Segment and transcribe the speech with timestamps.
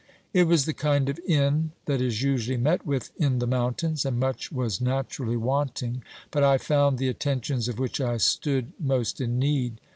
[0.33, 4.19] It was the kind of inn that is usually met with in the mountains, and
[4.19, 9.37] much was naturally wanting, but I found the attentions of which I stood most in
[9.37, 9.79] need.